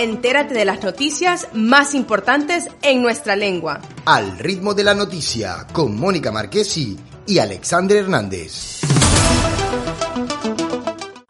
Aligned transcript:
Entérate 0.00 0.54
de 0.54 0.64
las 0.64 0.82
noticias 0.82 1.48
más 1.52 1.94
importantes 1.94 2.70
en 2.80 3.02
nuestra 3.02 3.36
lengua. 3.36 3.82
Al 4.06 4.38
ritmo 4.38 4.72
de 4.72 4.82
la 4.82 4.94
noticia 4.94 5.66
con 5.74 5.94
Mónica 5.94 6.32
Marquesi 6.32 6.96
y 7.26 7.36
Alexander 7.36 7.98
Hernández. 7.98 8.80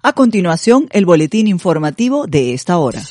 A 0.02 0.12
continuación, 0.12 0.86
el 0.92 1.04
boletín 1.04 1.48
informativo 1.48 2.28
de 2.28 2.54
esta 2.54 2.78
hora. 2.78 3.02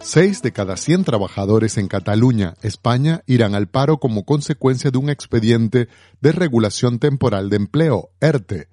Seis 0.00 0.42
de 0.42 0.50
cada 0.50 0.76
100 0.76 1.04
trabajadores 1.04 1.78
en 1.78 1.86
Cataluña, 1.86 2.54
España, 2.62 3.22
irán 3.26 3.54
al 3.54 3.68
paro 3.68 3.98
como 3.98 4.24
consecuencia 4.24 4.90
de 4.90 4.98
un 4.98 5.10
expediente 5.10 5.86
de 6.20 6.32
regulación 6.32 6.98
temporal 6.98 7.50
de 7.50 7.56
empleo, 7.56 8.10
ERTE. 8.20 8.66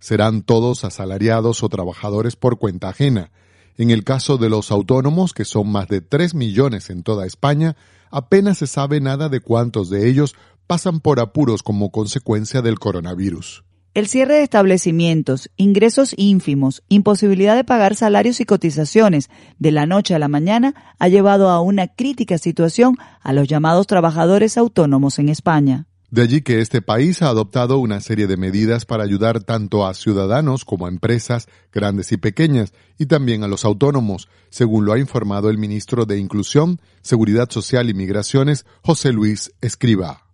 Serán 0.00 0.42
todos 0.42 0.84
asalariados 0.84 1.62
o 1.62 1.68
trabajadores 1.68 2.34
por 2.34 2.58
cuenta 2.58 2.88
ajena. 2.88 3.30
En 3.76 3.90
el 3.90 4.02
caso 4.02 4.36
de 4.36 4.50
los 4.50 4.70
autónomos, 4.70 5.32
que 5.32 5.44
son 5.44 5.70
más 5.70 5.88
de 5.88 6.00
3 6.00 6.34
millones 6.34 6.90
en 6.90 7.02
toda 7.02 7.26
España, 7.26 7.76
apenas 8.10 8.58
se 8.58 8.66
sabe 8.66 9.00
nada 9.00 9.28
de 9.28 9.40
cuántos 9.40 9.88
de 9.90 10.08
ellos 10.08 10.34
pasan 10.66 11.00
por 11.00 11.20
apuros 11.20 11.62
como 11.62 11.90
consecuencia 11.90 12.62
del 12.62 12.78
coronavirus. 12.78 13.64
El 13.92 14.06
cierre 14.06 14.34
de 14.34 14.42
establecimientos, 14.44 15.50
ingresos 15.56 16.14
ínfimos, 16.16 16.84
imposibilidad 16.88 17.56
de 17.56 17.64
pagar 17.64 17.96
salarios 17.96 18.40
y 18.40 18.44
cotizaciones 18.44 19.30
de 19.58 19.72
la 19.72 19.84
noche 19.84 20.14
a 20.14 20.20
la 20.20 20.28
mañana 20.28 20.94
ha 21.00 21.08
llevado 21.08 21.50
a 21.50 21.60
una 21.60 21.88
crítica 21.88 22.38
situación 22.38 22.96
a 23.20 23.32
los 23.32 23.48
llamados 23.48 23.88
trabajadores 23.88 24.56
autónomos 24.56 25.18
en 25.18 25.28
España. 25.28 25.89
De 26.10 26.22
allí 26.22 26.42
que 26.42 26.60
este 26.60 26.82
país 26.82 27.22
ha 27.22 27.28
adoptado 27.28 27.78
una 27.78 28.00
serie 28.00 28.26
de 28.26 28.36
medidas 28.36 28.84
para 28.84 29.04
ayudar 29.04 29.44
tanto 29.44 29.86
a 29.86 29.94
ciudadanos 29.94 30.64
como 30.64 30.86
a 30.86 30.88
empresas 30.88 31.48
grandes 31.72 32.10
y 32.10 32.16
pequeñas 32.16 32.72
y 32.98 33.06
también 33.06 33.44
a 33.44 33.48
los 33.48 33.64
autónomos, 33.64 34.28
según 34.48 34.84
lo 34.84 34.92
ha 34.92 34.98
informado 34.98 35.50
el 35.50 35.58
ministro 35.58 36.06
de 36.06 36.18
Inclusión, 36.18 36.80
Seguridad 37.00 37.48
Social 37.50 37.90
y 37.90 37.94
Migraciones, 37.94 38.66
José 38.82 39.12
Luis 39.12 39.52
Escriba. 39.60 40.29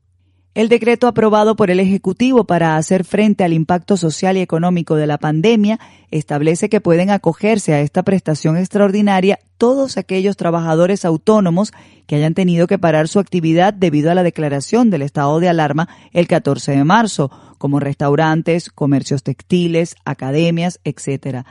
El 0.56 0.70
decreto 0.70 1.06
aprobado 1.06 1.54
por 1.54 1.70
el 1.70 1.80
Ejecutivo 1.80 2.44
para 2.44 2.78
hacer 2.78 3.04
frente 3.04 3.44
al 3.44 3.52
impacto 3.52 3.98
social 3.98 4.38
y 4.38 4.40
económico 4.40 4.96
de 4.96 5.06
la 5.06 5.18
pandemia 5.18 5.78
establece 6.10 6.70
que 6.70 6.80
pueden 6.80 7.10
acogerse 7.10 7.74
a 7.74 7.80
esta 7.82 8.02
prestación 8.04 8.56
extraordinaria 8.56 9.38
todos 9.58 9.98
aquellos 9.98 10.38
trabajadores 10.38 11.04
autónomos 11.04 11.74
que 12.06 12.16
hayan 12.16 12.32
tenido 12.32 12.68
que 12.68 12.78
parar 12.78 13.06
su 13.06 13.18
actividad 13.18 13.74
debido 13.74 14.10
a 14.10 14.14
la 14.14 14.22
declaración 14.22 14.88
del 14.88 15.02
estado 15.02 15.40
de 15.40 15.50
alarma 15.50 15.90
el 16.12 16.26
14 16.26 16.72
de 16.72 16.84
marzo, 16.84 17.30
como 17.58 17.78
restaurantes, 17.78 18.70
comercios 18.70 19.22
textiles, 19.22 19.94
academias, 20.06 20.80
etc. 20.84 21.44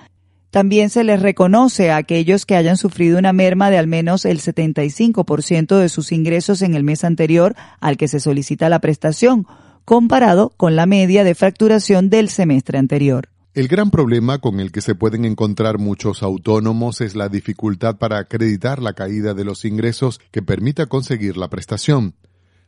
También 0.51 0.89
se 0.89 1.03
les 1.03 1.21
reconoce 1.21 1.91
a 1.91 1.97
aquellos 1.97 2.45
que 2.45 2.55
hayan 2.55 2.77
sufrido 2.77 3.19
una 3.19 3.33
merma 3.33 3.69
de 3.69 3.77
al 3.77 3.87
menos 3.87 4.25
el 4.25 4.39
75% 4.39 5.77
de 5.77 5.89
sus 5.89 6.11
ingresos 6.11 6.61
en 6.61 6.75
el 6.75 6.83
mes 6.83 7.03
anterior 7.03 7.55
al 7.79 7.97
que 7.97 8.07
se 8.07 8.19
solicita 8.19 8.69
la 8.69 8.79
prestación, 8.79 9.45
comparado 9.83 10.53
con 10.57 10.75
la 10.75 10.85
media 10.85 11.23
de 11.23 11.35
fracturación 11.35 12.09
del 12.09 12.29
semestre 12.29 12.77
anterior. 12.77 13.29
El 13.55 13.69
gran 13.69 13.89
problema 13.89 14.39
con 14.39 14.59
el 14.59 14.73
que 14.73 14.81
se 14.81 14.95
pueden 14.95 15.23
encontrar 15.23 15.77
muchos 15.77 16.23
autónomos 16.23 16.99
es 16.99 17.15
la 17.15 17.29
dificultad 17.29 17.95
para 17.95 18.17
acreditar 18.17 18.81
la 18.81 18.91
caída 18.91 19.33
de 19.33 19.45
los 19.45 19.63
ingresos 19.63 20.19
que 20.31 20.41
permita 20.41 20.87
conseguir 20.87 21.37
la 21.37 21.49
prestación. 21.49 22.15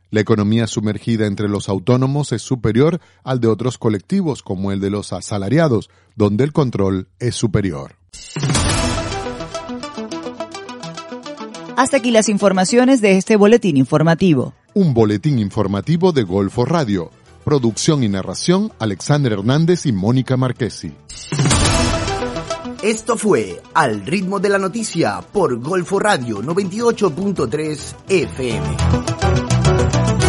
La 0.09 0.21
economía 0.21 0.67
sumergida 0.67 1.25
entre 1.25 1.49
los 1.49 1.67
autónomos 1.67 2.31
es 2.31 2.41
superior 2.41 3.01
al 3.23 3.41
de 3.41 3.49
otros 3.49 3.77
colectivos 3.77 4.41
como 4.41 4.71
el 4.71 4.79
de 4.79 4.89
los 4.89 5.11
asalariados, 5.11 5.89
donde 6.15 6.45
el 6.45 6.53
control 6.53 7.09
es 7.19 7.35
superior. 7.35 7.95
Hasta 11.75 11.97
aquí 11.97 12.11
las 12.11 12.29
informaciones 12.29 13.01
de 13.01 13.17
este 13.17 13.35
boletín 13.35 13.77
informativo. 13.77 14.53
Un 14.73 14.93
boletín 14.93 15.39
informativo 15.39 16.11
de 16.11 16.23
Golfo 16.23 16.65
Radio. 16.65 17.11
Producción 17.43 18.03
y 18.03 18.09
narración 18.09 18.71
Alexander 18.79 19.33
Hernández 19.33 19.85
y 19.85 19.91
Mónica 19.91 20.37
Marquesi. 20.37 20.93
Esto 22.83 23.17
fue 23.17 23.59
Al 23.73 24.05
ritmo 24.05 24.39
de 24.39 24.49
la 24.49 24.59
noticia 24.59 25.21
por 25.33 25.59
Golfo 25.59 25.97
Radio 25.97 26.43
98.3 26.43 27.95
FM. 28.07 30.26